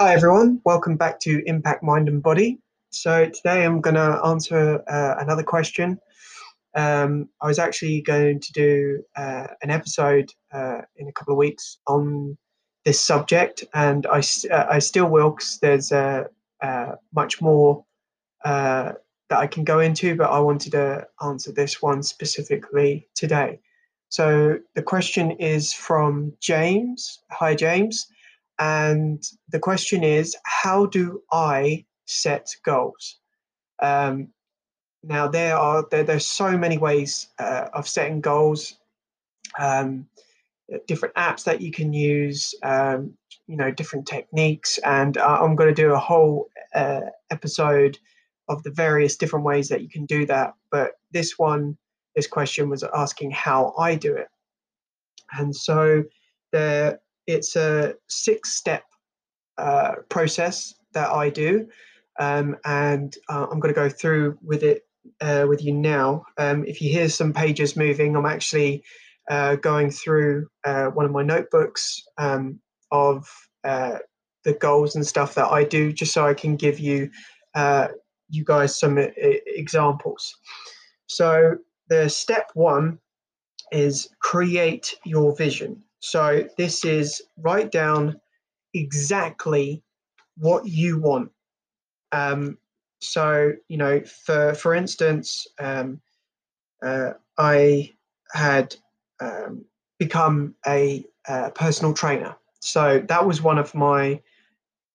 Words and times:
Hi 0.00 0.14
everyone, 0.14 0.60
welcome 0.64 0.96
back 0.96 1.18
to 1.22 1.42
Impact 1.46 1.82
Mind 1.82 2.06
and 2.06 2.22
Body. 2.22 2.60
So 2.90 3.24
today 3.24 3.64
I'm 3.64 3.80
going 3.80 3.96
to 3.96 4.20
answer 4.24 4.80
uh, 4.86 5.16
another 5.18 5.42
question. 5.42 5.98
Um, 6.76 7.28
I 7.42 7.48
was 7.48 7.58
actually 7.58 8.02
going 8.02 8.38
to 8.38 8.52
do 8.52 9.02
uh, 9.16 9.48
an 9.60 9.70
episode 9.70 10.30
uh, 10.54 10.82
in 10.94 11.08
a 11.08 11.12
couple 11.12 11.34
of 11.34 11.38
weeks 11.38 11.78
on 11.88 12.38
this 12.84 13.00
subject, 13.00 13.64
and 13.74 14.06
I, 14.06 14.22
uh, 14.52 14.66
I 14.70 14.78
still 14.78 15.08
will 15.08 15.30
because 15.30 15.58
there's 15.58 15.90
uh, 15.90 16.26
uh, 16.62 16.92
much 17.12 17.42
more 17.42 17.84
that 18.44 19.00
I 19.32 19.48
can 19.48 19.64
go 19.64 19.80
into, 19.80 20.14
but 20.14 20.30
I 20.30 20.38
wanted 20.38 20.70
to 20.72 21.08
answer 21.24 21.50
this 21.50 21.82
one 21.82 22.04
specifically 22.04 23.08
today. 23.16 23.58
So 24.10 24.60
the 24.76 24.82
question 24.82 25.32
is 25.32 25.72
from 25.72 26.34
James. 26.38 27.18
Hi, 27.32 27.56
James. 27.56 28.06
And 28.58 29.22
the 29.48 29.58
question 29.58 30.02
is, 30.02 30.36
how 30.44 30.86
do 30.86 31.22
I 31.32 31.84
set 32.06 32.48
goals? 32.64 33.18
Um, 33.80 34.28
now 35.02 35.28
there 35.28 35.56
are 35.56 35.86
there, 35.90 36.02
there's 36.02 36.26
so 36.26 36.56
many 36.56 36.78
ways 36.78 37.28
uh, 37.38 37.68
of 37.72 37.88
setting 37.88 38.20
goals. 38.20 38.74
Um, 39.58 40.06
different 40.86 41.14
apps 41.14 41.44
that 41.44 41.60
you 41.60 41.70
can 41.70 41.92
use, 41.92 42.54
um, 42.62 43.14
you 43.46 43.56
know, 43.56 43.70
different 43.70 44.06
techniques, 44.06 44.78
and 44.78 45.16
I'm 45.16 45.56
going 45.56 45.74
to 45.74 45.82
do 45.82 45.92
a 45.92 45.98
whole 45.98 46.48
uh, 46.74 47.00
episode 47.30 47.98
of 48.48 48.62
the 48.62 48.70
various 48.70 49.16
different 49.16 49.44
ways 49.44 49.68
that 49.68 49.82
you 49.82 49.88
can 49.88 50.04
do 50.04 50.26
that. 50.26 50.54
But 50.70 50.92
this 51.12 51.38
one, 51.38 51.78
this 52.16 52.26
question 52.26 52.68
was 52.68 52.84
asking 52.94 53.30
how 53.30 53.74
I 53.78 53.94
do 53.94 54.14
it, 54.16 54.28
and 55.38 55.54
so 55.54 56.04
there 56.52 57.00
it's 57.28 57.54
a 57.56 57.94
six 58.08 58.56
step 58.56 58.82
uh, 59.58 59.96
process 60.08 60.74
that 60.94 61.10
I 61.10 61.28
do. 61.30 61.68
Um, 62.18 62.56
and 62.64 63.14
uh, 63.28 63.46
I'm 63.50 63.60
going 63.60 63.72
to 63.72 63.80
go 63.80 63.88
through 63.88 64.38
with 64.42 64.64
it 64.64 64.82
uh, 65.20 65.46
with 65.48 65.62
you 65.62 65.72
now. 65.72 66.24
Um, 66.38 66.64
if 66.64 66.80
you 66.80 66.90
hear 66.90 67.08
some 67.08 67.32
pages 67.32 67.76
moving, 67.76 68.16
I'm 68.16 68.26
actually 68.26 68.82
uh, 69.30 69.56
going 69.56 69.90
through 69.90 70.48
uh, 70.64 70.86
one 70.86 71.04
of 71.04 71.12
my 71.12 71.22
notebooks 71.22 72.02
um, 72.16 72.58
of 72.90 73.28
uh, 73.62 73.98
the 74.44 74.54
goals 74.54 74.96
and 74.96 75.06
stuff 75.06 75.34
that 75.34 75.52
I 75.52 75.64
do, 75.64 75.92
just 75.92 76.12
so 76.12 76.26
I 76.26 76.34
can 76.34 76.56
give 76.56 76.80
you 76.80 77.10
you 78.30 78.44
guys 78.44 78.78
some 78.78 78.98
examples. 78.98 80.36
So 81.06 81.56
the 81.88 82.08
step 82.08 82.50
one 82.54 82.98
is 83.72 84.08
create 84.20 84.94
your 85.04 85.34
vision. 85.34 85.82
So 86.00 86.48
this 86.56 86.84
is 86.84 87.22
write 87.36 87.70
down 87.72 88.20
exactly 88.74 89.82
what 90.36 90.66
you 90.66 91.00
want. 91.00 91.30
Um, 92.12 92.58
so 93.00 93.52
you 93.68 93.76
know, 93.76 94.00
for 94.24 94.54
for 94.54 94.74
instance, 94.74 95.46
um, 95.58 96.00
uh, 96.84 97.12
I 97.36 97.92
had 98.32 98.74
um, 99.20 99.64
become 99.98 100.54
a, 100.66 101.04
a, 101.26 101.50
personal 101.50 101.92
trainer. 101.92 102.36
So 102.60 103.04
that 103.08 103.26
was 103.26 103.42
one 103.42 103.58
of 103.58 103.74
my 103.74 104.20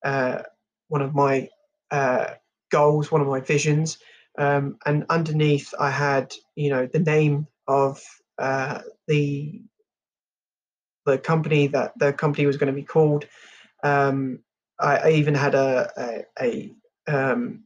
uh, 0.04 0.44
one 0.88 1.02
of 1.02 1.14
my 1.14 1.50
uh, 1.92 2.34
goals, 2.72 3.12
one 3.12 3.22
of 3.22 3.28
my 3.28 3.40
visions. 3.40 3.98
Um, 4.38 4.78
and 4.86 5.06
underneath, 5.10 5.74
I 5.80 5.92
had 5.92 6.34
you 6.56 6.70
know 6.70 6.88
the 6.88 7.00
name 7.00 7.48
of 7.68 8.02
uh, 8.38 8.82
the 9.08 9.62
the 11.06 11.18
company 11.18 11.68
that 11.68 11.98
the 11.98 12.14
company 12.14 12.46
was 12.46 12.58
going 12.58 12.74
to 12.74 12.74
be 12.74 12.84
called. 12.84 13.26
Um, 13.84 14.40
I, 14.80 14.98
I, 14.98 15.10
even 15.12 15.36
had 15.36 15.56
a 15.56 15.92
a 15.98 16.26
a, 16.42 16.74
um, 17.08 17.64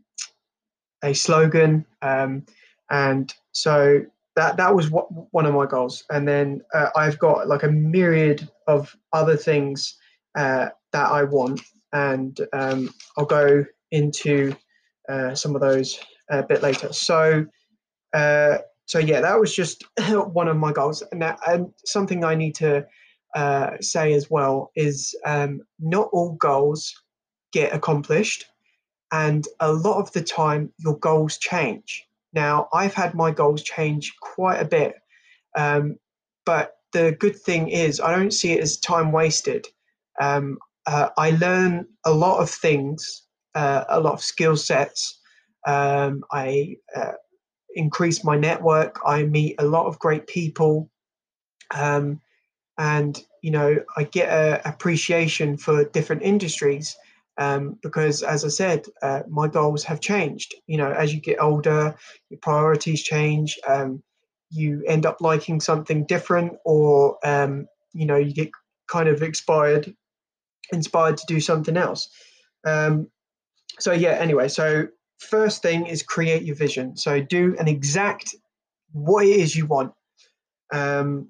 a 1.04 1.14
slogan, 1.14 1.86
um, 2.02 2.46
and 2.90 3.34
so 3.52 4.02
that 4.36 4.58
that 4.58 4.76
was 4.76 4.90
what, 4.90 5.08
one 5.34 5.46
of 5.46 5.54
my 5.54 5.66
goals. 5.66 6.04
And 6.10 6.28
then 6.28 6.62
uh, 6.74 6.90
I've 6.96 7.20
got 7.20 7.48
like 7.48 7.64
a 7.64 7.72
myriad 7.72 8.50
of 8.68 8.96
other 9.14 9.38
things 9.38 9.96
uh, 10.36 10.70
that 10.92 11.12
I 11.12 11.24
want, 11.24 11.62
and 11.94 12.40
um, 12.54 12.94
I'll 13.18 13.26
go 13.26 13.66
into 13.92 14.56
uh, 15.08 15.36
some 15.36 15.56
of 15.56 15.62
those 15.62 16.00
a 16.30 16.44
bit 16.44 16.62
later. 16.62 16.92
So. 16.94 17.46
Uh, 18.14 18.60
so 18.88 19.00
yeah, 19.00 19.20
that 19.20 19.38
was 19.38 19.54
just 19.54 19.84
one 20.10 20.48
of 20.48 20.56
my 20.56 20.72
goals, 20.72 21.04
and, 21.12 21.22
that, 21.22 21.40
and 21.46 21.74
something 21.86 22.24
I 22.24 22.36
need 22.36 22.56
to 22.56 22.88
uh, 23.38 23.78
say 23.82 24.14
as 24.14 24.32
well 24.32 24.72
is 24.76 25.16
um, 25.24 25.62
not 25.80 26.10
all 26.12 26.34
goals 26.34 26.92
get 27.54 27.72
accomplished, 27.72 28.46
and 29.12 29.46
a 29.60 29.72
lot 29.72 30.00
of 30.00 30.12
the 30.14 30.24
time 30.24 30.74
your 30.80 30.98
goals 30.98 31.38
change. 31.38 32.04
Now, 32.34 32.68
I've 32.74 32.96
had 32.96 33.14
my 33.14 33.30
goals 33.30 33.62
change 33.62 34.12
quite 34.22 34.60
a 34.60 34.66
bit, 34.66 34.96
um, 35.56 35.98
but 36.48 36.78
the 36.94 37.16
good 37.20 37.40
thing 37.40 37.70
is 37.70 38.02
I 38.02 38.16
don't 38.16 38.34
see 38.34 38.54
it 38.54 38.62
as 38.62 38.78
time 38.78 39.12
wasted. 39.12 39.68
Um, 40.20 40.58
uh, 40.88 41.10
I 41.16 41.30
learn 41.32 41.86
a 42.06 42.14
lot 42.14 42.40
of 42.40 42.50
things, 42.50 43.22
uh, 43.54 43.84
a 43.88 44.00
lot 44.00 44.14
of 44.14 44.24
skill 44.24 44.58
sets. 44.58 45.20
Um, 45.68 46.24
I 46.32 46.78
uh, 46.96 47.18
increase 47.76 48.24
my 48.24 48.36
network. 48.36 49.00
I 49.06 49.26
meet 49.26 49.58
a 49.60 49.66
lot 49.66 49.86
of 49.86 50.00
great 50.00 50.26
people. 50.26 50.90
Um, 51.76 52.20
and 52.78 53.20
you 53.42 53.52
know 53.52 53.78
I 53.96 54.04
get 54.04 54.62
appreciation 54.66 55.58
for 55.58 55.84
different 55.86 56.24
industries 56.24 56.96
um, 57.38 57.78
because, 57.84 58.24
as 58.24 58.44
I 58.44 58.48
said, 58.48 58.86
uh, 59.02 59.22
my 59.30 59.48
goals 59.48 59.84
have 59.84 60.02
changed. 60.02 60.56
You 60.66 60.78
know, 60.78 60.92
as 60.92 61.14
you 61.14 61.22
get 61.22 61.42
older, 61.42 61.96
your 62.30 62.40
priorities 62.42 63.04
change. 63.04 63.60
Um, 63.68 64.02
you 64.50 64.84
end 64.88 65.06
up 65.06 65.22
liking 65.22 65.60
something 65.60 66.06
different, 66.06 66.54
or 66.66 67.18
um, 67.24 67.68
you 67.94 68.06
know, 68.06 68.18
you 68.18 68.34
get 68.34 68.50
kind 68.88 69.08
of 69.08 69.22
inspired, 69.22 69.94
inspired 70.72 71.18
to 71.18 71.26
do 71.28 71.40
something 71.40 71.78
else. 71.78 72.10
Um, 72.66 73.10
so 73.80 73.92
yeah. 73.92 74.12
Anyway, 74.12 74.48
so 74.48 74.88
first 75.20 75.62
thing 75.62 75.86
is 75.86 76.02
create 76.02 76.44
your 76.44 76.56
vision. 76.56 76.98
So 76.98 77.22
do 77.22 77.56
an 77.60 77.68
exact 77.68 78.36
what 78.94 79.26
it 79.26 79.40
is 79.40 79.56
you 79.56 79.68
want. 79.68 79.94
Um, 80.74 81.30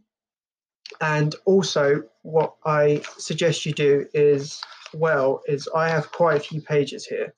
and 1.02 1.36
also, 1.46 2.04
what 2.22 2.56
I 2.66 3.02
suggest 3.18 3.66
you 3.66 3.74
do 3.74 4.08
is, 4.14 4.62
well, 4.94 5.42
is 5.48 5.68
I 5.76 5.90
have 5.90 6.12
quite 6.12 6.38
a 6.38 6.48
few 6.48 6.62
pages 6.62 7.06
here. 7.06 7.34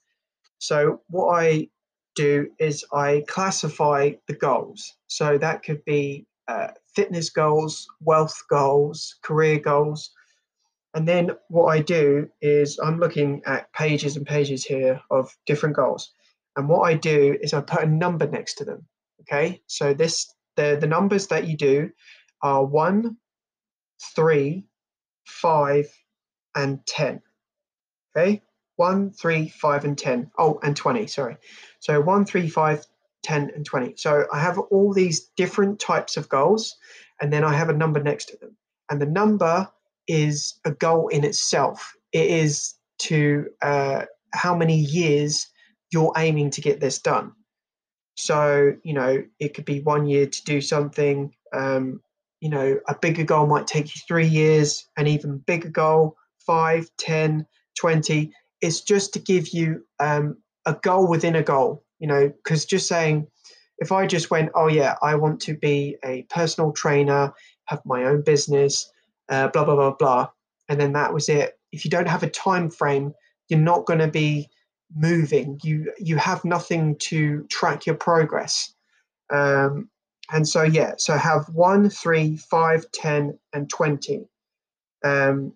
So 0.60 1.02
what 1.10 1.34
I 1.36 1.70
do 2.16 2.50
is 2.60 2.86
I 2.94 3.24
classify 3.28 4.12
the 4.28 4.34
goals. 4.34 4.94
So 5.08 5.38
that 5.38 5.64
could 5.64 5.84
be 5.86 6.26
uh, 6.48 6.70
fitness 6.96 7.30
goals, 7.30 7.88
wealth 8.02 8.44
goals, 8.50 9.16
career 9.24 9.60
goals. 9.60 10.12
And 10.94 11.08
then 11.08 11.32
what 11.48 11.68
I 11.68 11.80
do 11.80 12.30
is 12.42 12.80
I'm 12.80 13.00
looking 13.00 13.42
at 13.46 13.72
pages 13.74 14.18
and 14.18 14.26
pages 14.26 14.66
here 14.66 15.00
of 15.10 15.36
different 15.46 15.76
goals. 15.76 16.12
And 16.56 16.68
what 16.68 16.82
I 16.82 16.96
do 16.96 17.38
is 17.42 17.54
I 17.54 17.62
put 17.62 17.84
a 17.84 17.86
number 17.86 18.28
next 18.28 18.56
to 18.56 18.66
them. 18.66 18.88
Okay. 19.22 19.62
So 19.68 19.94
this 19.94 20.34
the 20.56 20.78
the 20.80 20.88
numbers 20.88 21.28
that 21.28 21.48
you 21.48 21.56
do 21.56 21.92
are 22.42 22.66
one, 22.66 23.18
three, 24.16 24.66
five, 25.26 25.88
and 26.56 26.86
10. 26.86 27.22
Okay, 28.16 28.42
one, 28.76 29.12
three, 29.12 29.50
five, 29.50 29.86
and 29.86 29.98
10. 29.98 30.32
Oh, 30.38 30.60
and 30.64 30.76
20, 30.76 31.08
sorry. 31.08 31.38
So 31.80 32.02
one, 32.02 32.26
three, 32.26 32.48
five, 32.48 32.86
10, 33.24 33.52
and 33.56 33.66
20. 33.66 33.96
So 33.98 34.26
I 34.32 34.40
have 34.40 34.58
all 34.58 34.94
these 34.94 35.30
different 35.36 35.80
types 35.80 36.18
of 36.18 36.30
goals, 36.30 36.78
and 37.22 37.32
then 37.32 37.44
I 37.44 37.54
have 37.54 37.70
a 37.70 37.74
number 37.74 38.02
next 38.02 38.26
to 38.26 38.38
them. 38.38 38.56
And 38.90 39.02
the 39.02 39.06
number 39.06 39.70
is 40.08 40.60
a 40.66 40.72
goal 40.72 41.10
in 41.10 41.24
itself. 41.24 41.94
It 42.12 42.30
is 42.30 42.76
to 43.00 43.48
uh, 43.62 44.06
how 44.34 44.56
many 44.56 44.78
years 44.78 45.48
you're 45.92 46.14
aiming 46.18 46.52
to 46.52 46.62
get 46.62 46.80
this 46.80 47.00
done. 47.00 47.34
So, 48.16 48.74
you 48.84 48.94
know, 48.94 49.24
it 49.40 49.54
could 49.54 49.66
be 49.66 49.82
one 49.82 50.06
year 50.06 50.26
to 50.26 50.44
do 50.44 50.62
something, 50.62 51.34
um, 51.54 52.02
you 52.42 52.50
know, 52.50 52.80
a 52.88 52.96
bigger 52.96 53.24
goal 53.24 53.48
might 53.48 53.68
take 53.68 53.96
you 53.96 54.02
three 54.08 54.28
years, 54.28 54.88
an 54.98 55.08
even 55.08 55.40
bigger 55.40 55.70
goal, 55.70 56.16
five, 56.40 56.90
10, 56.98 57.46
20. 57.78 58.32
It's 58.62 58.82
just 58.82 59.14
to 59.14 59.20
give 59.20 59.50
you 59.50 59.86
um, 60.00 60.38
a 60.66 60.74
goal 60.82 61.08
within 61.08 61.36
a 61.36 61.44
goal, 61.44 61.84
you 62.00 62.08
know, 62.08 62.30
because 62.30 62.66
just 62.66 62.88
saying, 62.88 63.28
if 63.80 63.92
I 63.92 64.06
just 64.08 64.30
went, 64.30 64.52
oh, 64.56 64.68
yeah, 64.68 64.96
I 65.02 65.16
want 65.16 65.40
to 65.42 65.56
be 65.56 65.98
a 66.04 66.24
personal 66.30 66.72
trainer, 66.72 67.34
have 67.66 67.82
my 67.86 68.04
own 68.04 68.22
business, 68.22 68.92
uh, 69.30 69.48
blah, 69.50 69.64
blah, 69.64 69.76
blah, 69.76 69.92
blah, 69.92 70.30
and 70.68 70.80
then 70.80 70.94
that 70.94 71.14
was 71.14 71.30
it. 71.30 71.58
If 71.72 71.86
you 71.86 71.92
don't 71.92 72.08
have 72.08 72.24
a 72.24 72.30
time 72.30 72.70
frame, 72.70 73.14
you're 73.48 73.60
not 73.60 73.86
going 73.86 74.00
to 74.00 74.08
be 74.08 74.50
moving. 74.96 75.60
You 75.64 75.94
you 76.00 76.18
have 76.18 76.44
nothing 76.46 76.96
to 76.98 77.44
track 77.50 77.86
your 77.86 77.96
progress. 77.96 78.74
Um, 79.30 79.90
and 80.32 80.48
so 80.48 80.64
yeah 80.64 80.94
so 80.98 81.18
have 81.18 81.46
1 81.50 81.90
3 81.90 82.38
5 82.38 82.92
10 82.92 83.40
and 83.54 83.70
20 83.70 84.28
um, 85.04 85.54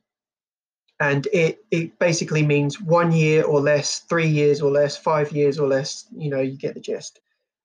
and 1.00 1.28
it 1.34 1.66
it 1.72 1.98
basically 2.00 2.46
means 2.46 2.80
one 2.80 3.12
year 3.12 3.44
or 3.44 3.60
less, 3.60 4.00
three 4.10 4.28
years 4.28 4.62
or 4.62 4.72
less, 4.72 4.96
five 4.96 5.32
years 5.32 5.60
or 5.60 5.68
less. 5.68 6.06
You 6.16 6.30
know, 6.30 6.40
you 6.40 6.58
get 6.58 6.76
the 6.76 6.80
gist. 6.80 7.20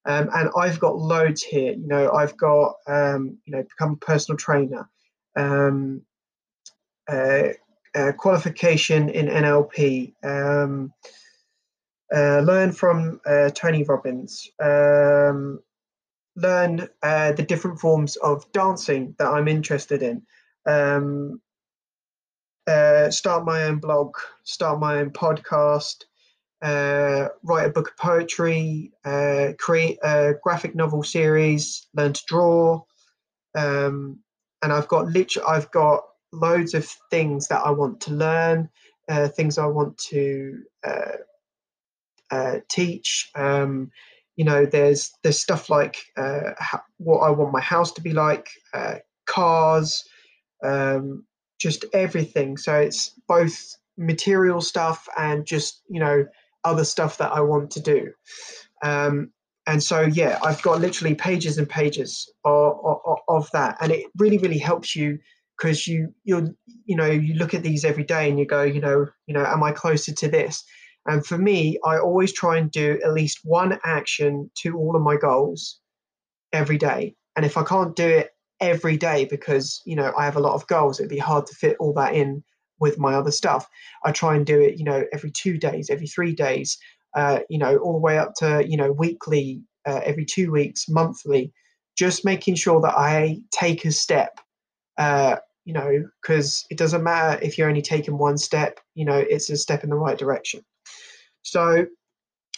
Um, 0.07 0.31
and 0.35 0.51
I've 0.57 0.81
got 0.81 0.97
loads 0.97 1.43
here. 1.43 1.73
You 1.73 1.87
know, 1.87 2.11
I've 2.13 2.37
got 2.37 2.75
um, 2.87 3.39
you 3.45 3.53
know 3.53 3.63
become 3.63 3.93
a 3.93 4.05
personal 4.05 4.39
trainer, 4.39 4.89
um, 5.37 6.03
uh, 7.09 7.49
uh, 7.95 8.13
qualification 8.17 9.09
in 9.11 9.27
NLP, 9.27 10.15
um, 10.25 10.93
uh, 12.15 12.41
learn 12.41 12.73
from 12.73 13.21
uh, 13.27 13.51
Tony 13.51 13.85
Robbins, 13.85 14.49
um, 14.61 15.61
learn 16.39 16.89
uh, 17.03 17.33
the 17.33 17.43
different 17.43 17.81
forms 17.81 18.17
of 18.17 18.51
dancing 18.53 19.15
that 19.19 19.29
I'm 19.29 19.49
interested 19.49 20.03
in. 20.03 20.23
Um, 20.67 21.41
uh, 22.67 23.11
start 23.11 23.45
my 23.45 23.65
own 23.65 23.79
blog, 23.79 24.15
start 24.45 24.79
my 24.79 24.99
own 24.99 25.11
podcast, 25.11 26.05
uh, 26.63 27.29
write 27.43 27.67
a 27.67 27.71
book 27.71 27.89
of 27.89 27.97
poetry, 27.97 28.93
uh, 29.05 29.53
create 29.59 29.99
a 30.03 30.35
graphic 30.43 30.75
novel 30.75 31.03
series, 31.03 31.87
learn 31.95 32.13
to 32.13 32.23
draw, 32.27 32.83
um, 33.55 34.19
and 34.63 34.73
I've 34.73 34.89
got 34.89 35.07
literally 35.07 35.49
I've 35.49 35.71
got 35.71 36.03
loads 36.33 36.75
of 36.75 36.85
things 37.11 37.49
that 37.49 37.63
I 37.65 37.71
want 37.71 38.01
to 38.03 38.13
learn, 38.13 38.69
uh, 39.09 39.29
things 39.29 39.57
I 39.57 39.67
want 39.67 39.97
to 40.11 40.63
uh, 42.31 42.59
teach. 42.69 43.31
Um, 43.35 43.91
you 44.39 44.45
know, 44.45 44.65
there's 44.65 45.13
there's 45.23 45.39
stuff 45.39 45.69
like 45.69 45.99
how, 46.17 46.81
what 46.97 47.19
I 47.19 47.31
want 47.31 47.53
my 47.53 47.61
house 47.61 47.93
to 47.93 48.01
be 48.01 48.13
like, 48.13 48.49
cars. 49.27 50.09
Um, 50.65 51.25
just 51.59 51.85
everything. 51.93 52.57
So 52.57 52.75
it's 52.75 53.15
both 53.27 53.77
material 53.97 54.61
stuff 54.61 55.09
and 55.19 55.45
just 55.45 55.83
you 55.89 56.01
know 56.01 56.25
other 56.65 56.85
stuff 56.85 57.19
that 57.19 57.33
I 57.33 57.41
want 57.41 57.71
to 57.73 57.81
do. 57.81 58.13
Um, 58.83 59.33
and 59.67 59.83
so 59.83 60.03
yeah, 60.03 60.39
I've 60.43 60.63
got 60.63 60.81
literally 60.81 61.15
pages 61.15 61.59
and 61.59 61.69
pages 61.69 62.33
of, 62.45 62.79
of, 62.85 63.19
of 63.29 63.51
that, 63.53 63.77
and 63.81 63.93
it 63.93 64.07
really 64.17 64.39
really 64.39 64.59
helps 64.59 64.97
you 64.97 65.19
because 65.59 65.87
you 65.87 66.15
you're 66.25 66.49
you 66.87 66.97
know 66.97 67.07
you 67.07 67.35
look 67.35 67.55
at 67.55 67.63
these 67.63 67.85
every 67.85 68.05
day 68.05 68.29
and 68.29 68.39
you 68.39 68.47
go 68.47 68.63
you 68.63 68.81
know 68.81 69.07
you 69.27 69.35
know 69.35 69.45
am 69.45 69.63
I 69.63 69.73
closer 69.73 70.13
to 70.13 70.29
this? 70.29 70.65
And 71.09 71.25
for 71.27 71.39
me, 71.39 71.79
I 71.85 71.99
always 71.99 72.33
try 72.33 72.59
and 72.59 72.71
do 72.71 73.01
at 73.05 73.15
least 73.15 73.41
one 73.43 73.79
action 73.85 74.51
to 74.59 74.77
all 74.77 74.95
of 74.95 75.03
my 75.03 75.17
goals 75.17 75.81
every 76.53 76.79
day. 76.79 77.17
And 77.35 77.45
if 77.45 77.57
I 77.57 77.65
can't 77.65 77.97
do 77.97 78.07
it 78.07 78.31
every 78.61 78.97
day 78.97 79.25
because 79.25 79.83
you 79.85 79.95
know 79.95 80.13
I 80.17 80.25
have 80.25 80.37
a 80.37 80.41
lot 80.41 80.55
of 80.55 80.67
goals. 80.67 80.99
It'd 80.99 81.11
be 81.11 81.19
hard 81.19 81.47
to 81.47 81.55
fit 81.55 81.77
all 81.79 81.93
that 81.95 82.15
in 82.15 82.43
with 82.81 82.99
my 82.99 83.15
other 83.15 83.31
stuff. 83.31 83.69
I 84.05 84.13
try 84.13 84.37
and 84.37 84.47
do 84.47 84.61
it, 84.61 84.79
you 84.79 84.85
know, 84.85 85.05
every 85.13 85.31
two 85.31 85.59
days, 85.59 85.91
every 85.91 86.07
three 86.07 86.33
days, 86.33 86.79
uh, 87.17 87.41
you 87.49 87.59
know, 87.59 87.77
all 87.79 87.93
the 87.93 87.99
way 87.99 88.19
up 88.19 88.35
to 88.39 88.65
you 88.67 88.77
know 88.77 88.93
weekly, 88.93 89.63
uh, 89.87 90.01
every 90.05 90.25
two 90.25 90.51
weeks, 90.51 90.89
monthly. 90.89 91.53
Just 91.97 92.25
making 92.25 92.55
sure 92.55 92.81
that 92.81 92.97
I 92.97 93.41
take 93.51 93.85
a 93.85 93.93
step. 93.93 94.39
Uh, 94.97 95.37
you 95.65 95.75
know, 95.75 96.09
because 96.23 96.65
it 96.71 96.79
doesn't 96.79 97.03
matter 97.03 97.39
if 97.43 97.59
you're 97.59 97.69
only 97.69 97.83
taking 97.83 98.17
one 98.17 98.39
step. 98.39 98.81
You 98.95 99.05
know, 99.05 99.19
it's 99.19 99.51
a 99.51 99.57
step 99.57 99.85
in 99.85 99.91
the 99.91 99.97
right 99.97 100.17
direction. 100.17 100.65
So, 101.51 101.87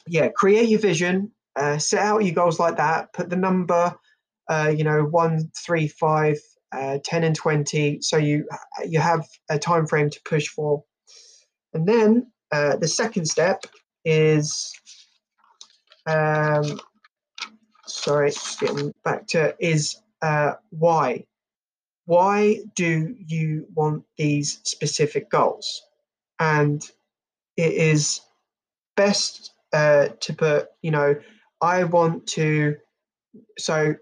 yeah, 0.06 0.28
create 0.28 0.68
your 0.68 0.80
vision. 0.80 1.32
Uh, 1.56 1.78
set 1.78 2.02
out 2.02 2.24
your 2.24 2.34
goals 2.34 2.58
like 2.58 2.76
that. 2.76 3.12
Put 3.12 3.28
the 3.28 3.36
number 3.36 3.94
uh, 4.50 4.74
you 4.76 4.82
know, 4.82 5.04
one, 5.04 5.48
three, 5.56 5.86
five, 5.86 6.36
uh, 6.72 6.98
10 7.04 7.22
and 7.24 7.36
20. 7.36 8.02
So 8.02 8.16
you, 8.16 8.48
you 8.84 8.98
have 8.98 9.26
a 9.48 9.58
time 9.58 9.86
frame 9.86 10.10
to 10.10 10.20
push 10.24 10.48
for. 10.48 10.82
And 11.72 11.86
then 11.86 12.32
uh, 12.50 12.76
the 12.76 12.88
second 12.88 13.26
step 13.26 13.64
is, 14.04 14.72
um, 16.04 16.80
sorry, 17.86 18.32
getting 18.60 18.92
back 19.04 19.28
to 19.28 19.54
is 19.60 19.96
uh, 20.20 20.54
why. 20.70 21.24
Why 22.06 22.62
do 22.74 23.14
you 23.28 23.68
want 23.72 24.02
these 24.18 24.58
specific 24.64 25.30
goals? 25.30 25.80
And 26.40 26.82
it 27.56 27.72
is 27.72 28.20
best 28.96 29.52
uh, 29.72 30.08
to 30.20 30.32
put, 30.34 30.68
you 30.82 30.90
know, 30.90 31.14
I 31.60 31.84
want 31.84 32.26
to, 32.28 32.76
so 33.58 33.94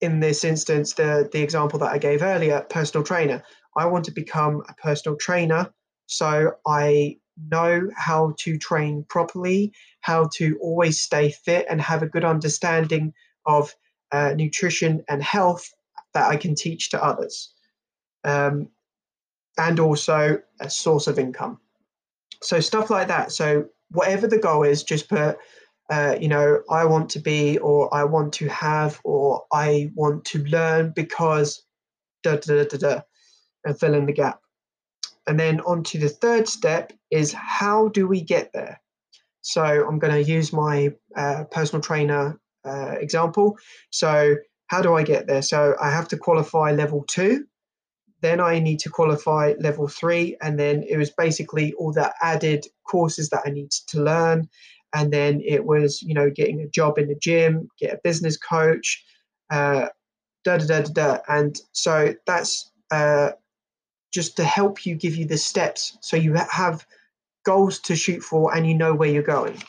in 0.00 0.20
this 0.20 0.44
instance, 0.44 0.94
the, 0.94 1.28
the 1.32 1.42
example 1.42 1.78
that 1.80 1.92
I 1.92 1.98
gave 1.98 2.22
earlier, 2.22 2.66
personal 2.68 3.04
trainer. 3.04 3.42
I 3.76 3.86
want 3.86 4.04
to 4.06 4.10
become 4.10 4.62
a 4.68 4.74
personal 4.74 5.16
trainer 5.16 5.72
so 6.06 6.52
I 6.66 7.18
know 7.50 7.90
how 7.94 8.34
to 8.38 8.56
train 8.58 9.04
properly, 9.08 9.72
how 10.00 10.28
to 10.34 10.58
always 10.62 11.00
stay 11.00 11.30
fit, 11.30 11.66
and 11.68 11.80
have 11.80 12.02
a 12.02 12.08
good 12.08 12.24
understanding 12.24 13.12
of 13.44 13.74
uh, 14.12 14.32
nutrition 14.34 15.04
and 15.08 15.22
health 15.22 15.68
that 16.14 16.28
I 16.28 16.36
can 16.36 16.54
teach 16.54 16.90
to 16.90 17.04
others. 17.04 17.52
Um, 18.24 18.68
and 19.58 19.80
also 19.80 20.40
a 20.60 20.70
source 20.70 21.06
of 21.06 21.18
income. 21.18 21.58
So, 22.42 22.60
stuff 22.60 22.90
like 22.90 23.08
that. 23.08 23.32
So, 23.32 23.66
whatever 23.90 24.26
the 24.26 24.38
goal 24.38 24.62
is, 24.62 24.82
just 24.82 25.08
put 25.08 25.38
uh, 25.88 26.16
you 26.20 26.28
know, 26.28 26.62
I 26.68 26.84
want 26.84 27.10
to 27.10 27.20
be, 27.20 27.58
or 27.58 27.94
I 27.94 28.04
want 28.04 28.32
to 28.34 28.48
have, 28.48 29.00
or 29.04 29.44
I 29.52 29.92
want 29.94 30.24
to 30.26 30.44
learn 30.44 30.92
because 30.94 31.62
da 32.22 32.36
da 32.36 32.64
da 32.64 32.64
da, 32.64 32.78
da 32.78 33.00
and 33.64 33.78
fill 33.78 33.94
in 33.94 34.06
the 34.06 34.12
gap. 34.12 34.40
And 35.26 35.38
then 35.38 35.60
on 35.60 35.82
to 35.84 35.98
the 35.98 36.08
third 36.08 36.48
step 36.48 36.92
is 37.10 37.32
how 37.32 37.88
do 37.88 38.06
we 38.06 38.20
get 38.20 38.52
there? 38.52 38.80
So 39.42 39.62
I'm 39.62 39.98
going 39.98 40.12
to 40.12 40.30
use 40.30 40.52
my 40.52 40.92
uh, 41.16 41.44
personal 41.50 41.82
trainer 41.82 42.40
uh, 42.64 42.94
example. 42.98 43.58
So 43.90 44.36
how 44.68 44.82
do 44.82 44.94
I 44.94 45.02
get 45.02 45.26
there? 45.26 45.42
So 45.42 45.76
I 45.80 45.90
have 45.90 46.08
to 46.08 46.16
qualify 46.16 46.72
level 46.72 47.04
two. 47.08 47.46
Then 48.22 48.40
I 48.40 48.58
need 48.58 48.80
to 48.80 48.90
qualify 48.90 49.54
level 49.58 49.88
three. 49.88 50.36
And 50.40 50.58
then 50.58 50.84
it 50.88 50.96
was 50.96 51.10
basically 51.10 51.72
all 51.74 51.92
the 51.92 52.12
added 52.22 52.66
courses 52.84 53.28
that 53.30 53.42
I 53.44 53.50
needed 53.50 53.72
to 53.88 54.02
learn. 54.02 54.48
And 54.94 55.12
then 55.12 55.42
it 55.44 55.64
was 55.64 56.00
you 56.02 56.14
know 56.14 56.30
getting 56.30 56.60
a 56.60 56.68
job 56.68 56.98
in 56.98 57.08
the 57.08 57.14
gym 57.14 57.68
get 57.78 57.92
a 57.92 58.00
business 58.02 58.36
coach 58.36 59.04
uh, 59.50 59.88
da, 60.44 60.56
da 60.58 60.80
da 60.80 60.92
da 60.92 61.18
and 61.28 61.60
so 61.72 62.14
that's 62.26 62.70
uh, 62.90 63.32
just 64.12 64.36
to 64.36 64.44
help 64.44 64.86
you 64.86 64.94
give 64.94 65.16
you 65.16 65.26
the 65.26 65.36
steps. 65.36 65.98
So 66.00 66.16
you 66.16 66.34
have 66.34 66.86
goals 67.44 67.80
to 67.80 67.96
shoot 67.96 68.22
for 68.22 68.54
and 68.54 68.66
you 68.66 68.74
know 68.74 68.94
where 68.94 69.10
you're 69.10 69.22
going. 69.22 69.62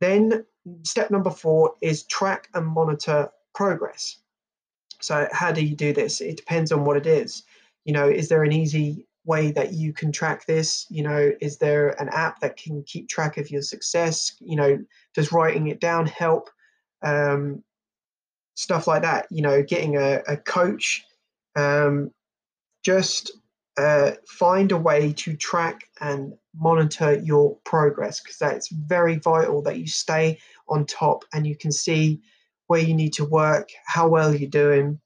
Then 0.00 0.46
step 0.84 1.10
number 1.10 1.30
four 1.30 1.74
is 1.82 2.04
track 2.04 2.48
and 2.54 2.66
monitor 2.66 3.30
progress 3.54 4.18
so 5.00 5.28
how 5.32 5.52
do 5.52 5.64
you 5.64 5.74
do 5.74 5.92
this 5.92 6.20
it 6.20 6.36
depends 6.36 6.72
on 6.72 6.84
what 6.84 6.96
it 6.96 7.06
is 7.06 7.44
you 7.84 7.92
know 7.92 8.08
is 8.08 8.28
there 8.28 8.42
an 8.42 8.52
easy 8.52 9.06
way 9.28 9.52
that 9.52 9.74
you 9.74 9.92
can 9.92 10.10
track 10.10 10.46
this? 10.46 10.86
You 10.88 11.02
know, 11.02 11.30
is 11.40 11.58
there 11.58 11.90
an 12.00 12.08
app 12.08 12.40
that 12.40 12.56
can 12.56 12.82
keep 12.82 13.08
track 13.08 13.36
of 13.36 13.50
your 13.50 13.62
success? 13.62 14.34
You 14.40 14.56
know, 14.56 14.78
does 15.14 15.30
writing 15.30 15.68
it 15.68 15.80
down 15.80 16.06
help? 16.06 16.48
Um, 17.02 17.62
stuff 18.54 18.86
like 18.86 19.02
that. 19.02 19.26
You 19.30 19.42
know, 19.42 19.62
getting 19.62 19.96
a, 19.96 20.22
a 20.26 20.36
coach. 20.38 21.04
Um, 21.54 22.10
just 22.82 23.32
uh, 23.76 24.12
find 24.26 24.72
a 24.72 24.76
way 24.76 25.12
to 25.12 25.36
track 25.36 25.82
and 26.00 26.32
monitor 26.56 27.12
your 27.12 27.56
progress 27.64 28.20
because 28.20 28.38
that's 28.38 28.68
very 28.70 29.16
vital 29.16 29.62
that 29.62 29.78
you 29.78 29.86
stay 29.86 30.38
on 30.68 30.86
top 30.86 31.24
and 31.34 31.46
you 31.46 31.54
can 31.54 31.70
see 31.70 32.22
where 32.68 32.80
you 32.80 32.94
need 32.94 33.14
to 33.14 33.24
work, 33.24 33.70
how 33.84 34.08
well 34.08 34.34
you're 34.34 34.48
doing. 34.48 35.00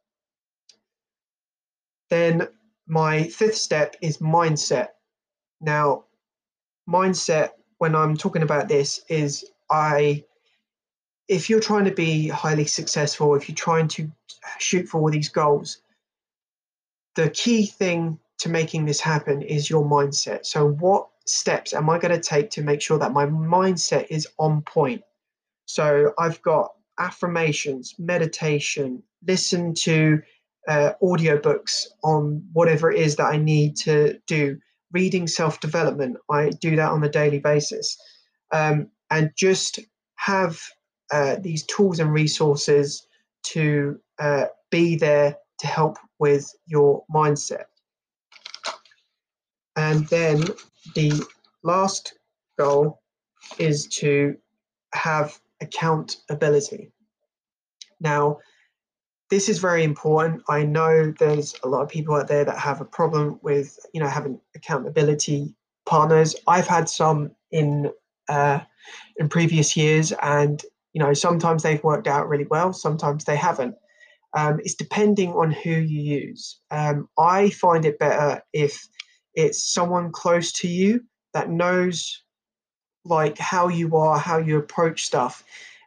Then 2.10 2.48
my 2.86 3.24
fifth 3.24 3.56
step 3.56 3.96
is 4.02 4.18
mindset. 4.18 4.88
Now, 5.60 6.04
mindset, 6.88 7.50
when 7.78 7.94
I'm 7.94 8.16
talking 8.16 8.42
about 8.42 8.68
this, 8.68 9.00
is 9.08 9.44
I, 9.70 10.24
if 11.28 11.48
you're 11.48 11.60
trying 11.60 11.84
to 11.86 11.94
be 11.94 12.28
highly 12.28 12.66
successful, 12.66 13.34
if 13.36 13.48
you're 13.48 13.56
trying 13.56 13.88
to 13.88 14.10
shoot 14.58 14.88
for 14.88 15.00
all 15.00 15.10
these 15.10 15.28
goals, 15.28 15.78
the 17.14 17.30
key 17.30 17.66
thing 17.66 18.18
to 18.38 18.48
making 18.48 18.86
this 18.86 19.00
happen 19.00 19.40
is 19.40 19.70
your 19.70 19.84
mindset. 19.84 20.44
So, 20.46 20.68
what 20.68 21.08
steps 21.26 21.72
am 21.74 21.88
I 21.88 21.98
going 21.98 22.14
to 22.14 22.20
take 22.20 22.50
to 22.50 22.62
make 22.62 22.82
sure 22.82 22.98
that 22.98 23.12
my 23.12 23.26
mindset 23.26 24.08
is 24.10 24.26
on 24.38 24.62
point? 24.62 25.02
So, 25.66 26.12
I've 26.18 26.42
got 26.42 26.72
affirmations, 27.02 27.94
meditation, 27.98 29.02
listen 29.26 29.74
to 29.74 30.22
uh, 30.68 30.92
audiobooks 31.02 31.86
on 32.04 32.46
whatever 32.52 32.90
it 32.90 33.00
is 33.00 33.16
that 33.16 33.26
I 33.26 33.36
need 33.36 33.76
to 33.78 34.18
do. 34.26 34.58
Reading 34.92 35.26
self 35.26 35.60
development, 35.60 36.18
I 36.30 36.50
do 36.50 36.76
that 36.76 36.90
on 36.90 37.02
a 37.02 37.08
daily 37.08 37.40
basis. 37.40 37.96
Um, 38.52 38.88
and 39.10 39.30
just 39.36 39.80
have 40.16 40.60
uh, 41.10 41.36
these 41.40 41.64
tools 41.66 41.98
and 41.98 42.12
resources 42.12 43.06
to 43.44 43.98
uh, 44.18 44.46
be 44.70 44.96
there 44.96 45.36
to 45.58 45.66
help 45.66 45.96
with 46.18 46.50
your 46.66 47.04
mindset. 47.12 47.64
And 49.76 50.06
then 50.08 50.44
the 50.94 51.24
last 51.62 52.14
goal 52.58 53.00
is 53.58 53.86
to 53.88 54.36
have 54.94 55.38
accountability. 55.62 56.92
Now, 58.00 58.38
this 59.30 59.48
is 59.48 59.58
very 59.58 59.82
important. 59.82 60.42
I 60.48 60.62
know 60.62 61.14
there's 61.18 61.54
a 61.64 61.68
lot 61.68 61.82
of 61.82 61.88
people 61.88 62.14
out 62.14 62.28
there 62.28 62.44
that 62.44 62.58
have 62.58 62.82
a 62.82 62.84
problem 62.84 63.38
with, 63.42 63.78
you 63.94 64.00
know, 64.00 64.08
having 64.08 64.38
accountability 64.54 65.54
partners. 65.86 66.36
I've 66.46 66.66
had 66.66 66.88
some 66.88 67.30
in 67.50 67.90
uh, 68.28 68.60
in 69.16 69.28
previous 69.28 69.76
years, 69.76 70.12
and 70.22 70.62
you 70.92 71.02
know, 71.02 71.14
sometimes 71.14 71.62
they've 71.62 71.82
worked 71.82 72.06
out 72.06 72.28
really 72.28 72.46
well, 72.50 72.72
sometimes 72.72 73.24
they 73.24 73.36
haven't. 73.36 73.74
Um, 74.36 74.60
it's 74.60 74.74
depending 74.74 75.32
on 75.32 75.50
who 75.50 75.70
you 75.70 76.02
use. 76.20 76.60
Um, 76.70 77.08
I 77.18 77.50
find 77.50 77.84
it 77.84 77.98
better 77.98 78.42
if 78.52 78.86
it's 79.34 79.72
someone 79.72 80.12
close 80.12 80.52
to 80.52 80.68
you 80.68 81.04
that 81.34 81.50
knows 81.50 82.22
like 83.04 83.38
how 83.38 83.68
you 83.68 83.96
are, 83.96 84.18
how 84.18 84.38
you 84.38 84.58
approach 84.58 85.04
stuff, 85.04 85.44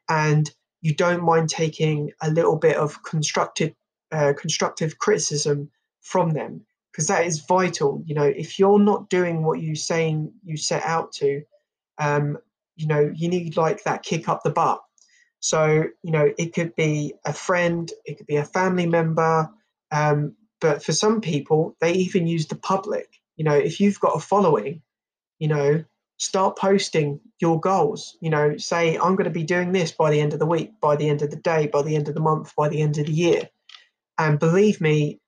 and 0.10 0.50
you 0.82 0.94
don't 0.94 1.24
mind 1.24 1.50
taking 1.50 2.12
a 2.22 2.30
little 2.30 2.56
bit 2.56 2.76
of 2.76 3.04
constructive 3.04 3.74
uh, 4.12 4.34
constructive 4.38 4.98
criticism 4.98 5.70
from 6.02 6.32
them 6.32 6.66
because 6.92 7.08
that 7.08 7.26
is 7.26 7.42
vital. 7.42 8.02
You 8.06 8.16
know, 8.16 8.24
if 8.24 8.60
you're 8.60 8.80
not 8.80 9.10
doing 9.10 9.44
what 9.44 9.60
you 9.60 9.76
saying 9.76 10.32
you 10.44 10.58
set 10.58 10.84
out 10.84 11.12
to, 11.14 11.42
um, 11.98 12.38
you 12.76 12.88
know, 12.88 13.12
you 13.14 13.28
need 13.28 13.58
like 13.58 13.84
that 13.84 14.04
kick 14.04 14.30
up 14.30 14.44
the 14.44 14.52
butt. 14.52 14.82
So, 15.40 15.86
you 16.04 16.12
know, 16.12 16.32
it 16.38 16.54
could 16.54 16.76
be 16.76 17.14
a 17.26 17.34
friend, 17.34 17.92
it 18.06 18.18
could 18.18 18.28
be 18.28 18.38
a 18.38 18.46
family 18.46 18.88
member, 18.88 19.50
um, 19.92 20.36
but 20.62 20.84
for 20.84 20.94
some 20.94 21.22
people, 21.22 21.76
they 21.82 21.94
even 21.94 22.28
use 22.28 22.48
the 22.48 22.56
public. 22.56 23.08
You 23.36 23.46
know, 23.46 23.54
if 23.56 23.80
you've 23.80 24.00
got 24.00 24.16
a 24.16 24.20
following, 24.20 24.82
you 25.40 25.48
know, 25.48 25.84
start 26.18 26.58
posting 26.58 27.20
your 27.40 27.60
goals. 27.60 28.18
You 28.22 28.30
know, 28.30 28.58
say, 28.58 28.98
I'm 28.98 29.16
going 29.16 29.26
to 29.26 29.30
be 29.30 29.44
doing 29.44 29.72
this 29.72 29.92
by 29.92 30.12
the 30.12 30.22
end 30.22 30.34
of 30.34 30.40
the 30.40 30.46
week, 30.46 30.72
by 30.82 30.96
the 30.96 31.10
end 31.10 31.22
of 31.22 31.30
the 31.30 31.38
day, 31.38 31.68
by 31.68 31.82
the 31.82 31.96
end 31.96 32.08
of 32.08 32.14
the 32.14 32.22
month, 32.22 32.54
by 32.56 32.70
the 32.70 32.82
end 32.82 32.98
of 32.98 33.06
the 33.06 33.12
year. 33.12 33.50
And 34.18 34.40
believe 34.40 34.80
me, 34.80 35.20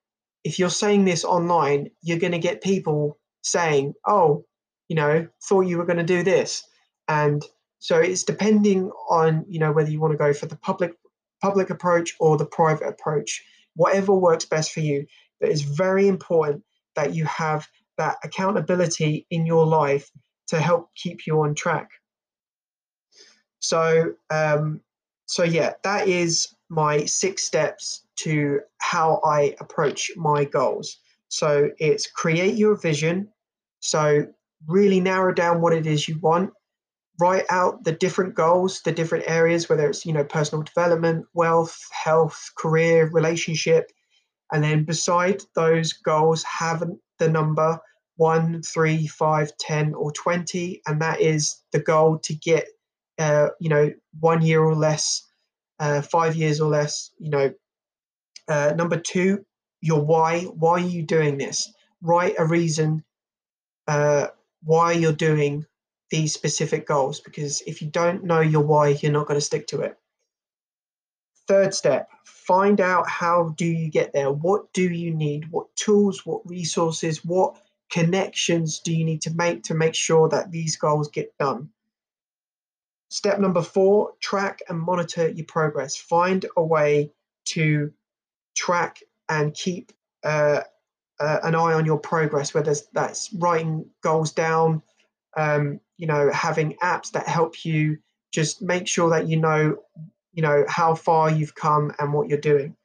if 0.44 0.60
you're 0.60 0.70
saying 0.70 1.06
this 1.06 1.26
online, 1.26 1.90
you're 2.02 2.20
going 2.20 2.32
to 2.32 2.40
get 2.40 2.64
people 2.64 3.18
saying, 3.44 3.94
oh, 4.08 4.46
you 4.88 4.96
know, 4.96 5.28
thought 5.44 5.62
you 5.62 5.78
were 5.78 5.86
going 5.86 5.98
to 5.98 6.04
do 6.04 6.24
this. 6.24 6.64
And 7.08 7.44
so 7.80 8.00
it's 8.00 8.24
depending 8.24 8.90
on, 9.10 9.46
you 9.48 9.60
know, 9.60 9.72
whether 9.72 9.90
you 9.90 10.00
want 10.00 10.14
to 10.14 10.18
go 10.18 10.34
for 10.34 10.46
the 10.46 10.58
public 10.58 10.94
public 11.42 11.70
approach 11.70 12.16
or 12.20 12.36
the 12.38 12.46
private 12.46 12.88
approach, 12.88 13.44
whatever 13.76 14.14
works 14.14 14.46
best 14.46 14.72
for 14.72 14.80
you. 14.80 15.06
But 15.40 15.50
it's 15.50 15.62
very 15.62 16.08
important 16.08 16.64
that 16.96 17.14
you 17.14 17.26
have 17.26 17.68
that 17.98 18.18
accountability 18.24 19.28
in 19.30 19.46
your 19.46 19.66
life 19.66 20.10
to 20.48 20.60
help 20.60 20.90
keep 20.96 21.28
you 21.28 21.42
on 21.42 21.56
track. 21.56 21.92
So, 23.60 24.14
um, 24.30 24.82
so 25.26 25.44
yeah, 25.44 25.74
that 25.84 26.08
is 26.08 26.56
my 26.70 27.06
six 27.06 27.44
steps 27.44 28.04
to 28.18 28.62
how 28.80 29.22
I 29.24 29.56
approach 29.60 30.12
my 30.16 30.46
goals. 30.46 30.98
So 31.30 31.70
it's 31.80 32.10
create 32.10 32.56
your 32.56 32.76
vision. 32.76 33.30
So 33.80 34.28
really 34.68 35.00
narrow 35.00 35.34
down 35.34 35.62
what 35.62 35.74
it 35.74 35.86
is 35.86 36.08
you 36.08 36.18
want. 36.20 36.52
Write 37.20 37.46
out 37.50 37.84
the 37.84 37.92
different 37.92 38.36
goals, 38.36 38.82
the 38.84 38.92
different 38.92 39.26
areas, 39.28 39.70
whether 39.70 39.90
it's 39.90 40.06
you 40.06 40.14
know 40.14 40.24
personal 40.24 40.64
development, 40.64 41.26
wealth, 41.34 41.78
health, 41.92 42.52
career, 42.56 43.10
relationship, 43.12 43.92
and 44.52 44.64
then 44.64 44.84
beside 44.84 45.42
those 45.56 45.94
goals, 45.94 46.44
have 46.44 46.84
the 47.18 47.30
number 47.30 47.80
one, 48.18 48.62
three, 48.62 49.08
five, 49.08 49.56
ten, 49.58 49.94
or 49.94 50.12
twenty, 50.12 50.82
and 50.86 51.02
that 51.02 51.22
is 51.22 51.62
the 51.72 51.80
goal 51.80 52.20
to 52.20 52.36
get 52.36 52.68
uh, 53.18 53.50
you 53.60 53.70
know 53.70 53.92
one 54.20 54.42
year 54.42 54.62
or 54.62 54.76
less, 54.76 55.24
uh, 55.80 56.02
five 56.02 56.36
years 56.36 56.60
or 56.60 56.70
less. 56.70 57.12
You 57.20 57.30
know, 57.30 57.54
uh, 58.48 58.74
number 58.76 58.98
two, 58.98 59.46
your 59.82 60.04
why. 60.04 60.42
Why 60.42 60.74
are 60.74 60.80
you 60.80 61.04
doing 61.04 61.38
this? 61.38 61.72
Write 62.02 62.36
a 62.38 62.46
reason 62.46 63.04
uh, 63.88 64.28
why 64.64 64.92
you're 64.92 65.14
doing 65.14 65.66
these 66.10 66.34
specific 66.34 66.88
goals, 66.88 67.20
because 67.20 67.62
if 67.68 67.82
you 67.82 67.90
don't 67.90 68.24
know 68.24 68.40
your 68.40 68.64
why, 68.64 68.90
you're 68.90 69.12
not 69.12 69.28
going 69.28 69.40
to 69.40 69.46
stick 69.46 69.68
to 69.68 69.82
it. 69.82 69.98
Third 71.48 71.74
step, 71.74 72.10
find 72.26 72.82
out 72.82 73.10
how 73.10 73.54
do 73.58 73.66
you 73.66 73.90
get 73.90 74.14
there? 74.14 74.32
What 74.32 74.72
do 74.74 74.84
you 74.84 75.14
need? 75.14 75.52
What 75.52 75.74
tools, 75.76 76.26
what 76.26 76.42
resources, 76.46 77.24
what 77.24 77.58
connections 77.90 78.80
do 78.80 78.94
you 78.94 79.06
need 79.06 79.22
to 79.22 79.34
make 79.34 79.64
to 79.64 79.74
make 79.74 79.96
sure 79.96 80.30
that 80.30 80.52
these 80.52 80.76
goals 80.78 81.10
get 81.10 81.38
done? 81.38 81.70
Step 83.10 83.40
number 83.40 83.62
four, 83.62 84.14
track 84.20 84.62
and 84.68 84.80
monitor 84.80 85.30
your 85.30 85.46
progress. 85.46 85.96
Find 85.96 86.46
a 86.58 86.64
way 86.64 87.12
to 87.46 87.94
track 88.56 89.02
and 89.30 89.54
keep 89.54 89.94
uh, 90.24 90.62
uh, 91.20 91.40
an 91.44 91.56
eye 91.56 91.74
on 91.74 91.86
your 91.86 92.00
progress, 92.00 92.54
whether 92.54 92.76
that's 92.94 93.34
writing 93.34 93.86
goals 94.02 94.34
down, 94.34 94.82
um, 95.38 95.80
you 95.98 96.08
know, 96.08 96.30
having 96.32 96.76
apps 96.84 97.12
that 97.12 97.28
help 97.28 97.64
you 97.64 97.98
just 98.32 98.62
make 98.62 98.88
sure 98.88 99.10
that 99.12 99.28
you 99.28 99.38
know, 99.38 99.78
you 100.34 100.42
know, 100.42 100.66
how 100.68 100.94
far 100.94 101.32
you've 101.32 101.56
come 101.56 101.94
and 102.00 102.14
what 102.14 102.28
you're 102.28 102.38
doing. 102.38 102.76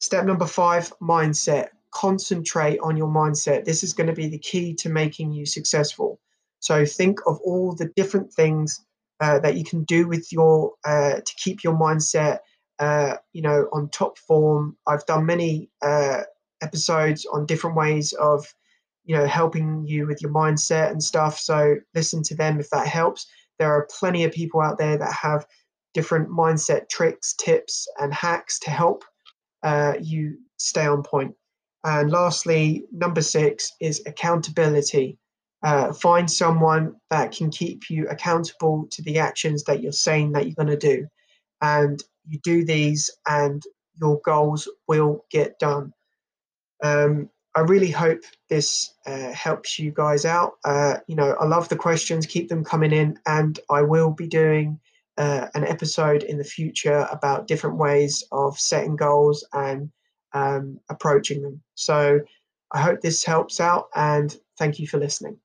Step 0.00 0.24
number 0.24 0.46
five, 0.46 0.92
mindset 1.00 1.68
concentrate 1.96 2.78
on 2.80 2.96
your 2.96 3.08
mindset. 3.08 3.64
This 3.64 3.82
is 3.82 3.94
going 3.94 4.08
to 4.08 4.12
be 4.12 4.28
the 4.28 4.38
key 4.38 4.74
to 4.74 4.90
making 4.90 5.32
you 5.32 5.46
successful. 5.46 6.20
So 6.60 6.84
think 6.84 7.20
of 7.26 7.38
all 7.40 7.74
the 7.74 7.90
different 7.96 8.32
things 8.32 8.84
uh, 9.20 9.38
that 9.38 9.56
you 9.56 9.64
can 9.64 9.84
do 9.84 10.06
with 10.06 10.30
your 10.30 10.74
uh, 10.84 11.14
to 11.14 11.34
keep 11.42 11.64
your 11.64 11.74
mindset, 11.74 12.40
uh, 12.78 13.16
you 13.32 13.40
know, 13.40 13.68
on 13.72 13.88
top 13.88 14.18
form. 14.18 14.76
I've 14.86 15.06
done 15.06 15.24
many 15.24 15.70
uh, 15.80 16.22
episodes 16.60 17.24
on 17.24 17.46
different 17.46 17.76
ways 17.76 18.12
of, 18.12 18.44
you 19.04 19.16
know, 19.16 19.26
helping 19.26 19.86
you 19.86 20.06
with 20.06 20.20
your 20.20 20.32
mindset 20.32 20.90
and 20.90 21.02
stuff. 21.02 21.38
So 21.38 21.76
listen 21.94 22.22
to 22.24 22.34
them 22.36 22.60
if 22.60 22.68
that 22.70 22.86
helps. 22.86 23.26
There 23.58 23.72
are 23.72 23.88
plenty 23.98 24.24
of 24.24 24.32
people 24.32 24.60
out 24.60 24.76
there 24.76 24.98
that 24.98 25.14
have 25.14 25.46
different 25.94 26.28
mindset 26.28 26.90
tricks, 26.90 27.34
tips, 27.34 27.88
and 27.98 28.12
hacks 28.12 28.58
to 28.60 28.70
help 28.70 29.02
uh, 29.62 29.94
you 29.98 30.36
stay 30.58 30.86
on 30.86 31.02
point. 31.02 31.34
And 31.86 32.10
lastly, 32.10 32.82
number 32.90 33.22
six 33.22 33.72
is 33.80 34.02
accountability. 34.06 35.18
Uh, 35.62 35.92
find 35.92 36.28
someone 36.28 36.96
that 37.10 37.30
can 37.30 37.48
keep 37.48 37.88
you 37.88 38.08
accountable 38.08 38.88
to 38.90 39.02
the 39.02 39.20
actions 39.20 39.62
that 39.64 39.82
you're 39.82 39.92
saying 39.92 40.32
that 40.32 40.46
you're 40.46 40.56
going 40.56 40.66
to 40.66 40.76
do. 40.76 41.06
And 41.62 42.02
you 42.26 42.40
do 42.42 42.64
these, 42.64 43.08
and 43.28 43.62
your 44.00 44.20
goals 44.24 44.68
will 44.88 45.24
get 45.30 45.60
done. 45.60 45.92
Um, 46.82 47.30
I 47.54 47.60
really 47.60 47.92
hope 47.92 48.22
this 48.50 48.92
uh, 49.06 49.30
helps 49.30 49.78
you 49.78 49.92
guys 49.92 50.24
out. 50.24 50.54
Uh, 50.64 50.96
you 51.06 51.14
know, 51.14 51.36
I 51.40 51.46
love 51.46 51.68
the 51.68 51.76
questions, 51.76 52.26
keep 52.26 52.48
them 52.48 52.64
coming 52.64 52.92
in, 52.92 53.16
and 53.26 53.60
I 53.70 53.82
will 53.82 54.10
be 54.10 54.26
doing 54.26 54.80
uh, 55.18 55.46
an 55.54 55.64
episode 55.64 56.24
in 56.24 56.36
the 56.36 56.44
future 56.44 57.06
about 57.12 57.46
different 57.46 57.76
ways 57.76 58.24
of 58.32 58.58
setting 58.58 58.96
goals 58.96 59.46
and 59.52 59.90
um, 60.36 60.78
approaching 60.88 61.42
them. 61.42 61.62
So 61.74 62.20
I 62.72 62.80
hope 62.80 63.00
this 63.00 63.24
helps 63.24 63.60
out 63.60 63.88
and 63.94 64.36
thank 64.58 64.78
you 64.78 64.86
for 64.86 64.98
listening. 64.98 65.38